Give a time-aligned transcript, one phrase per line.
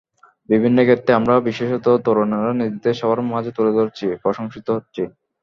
[0.49, 5.03] বিভিন্ন ক্ষেত্রেই আমরা বিশেষত তরুণেরা নিজেদের সবার মাঝে তুলে ধরছি, প্রশংসিত হচ্ছি।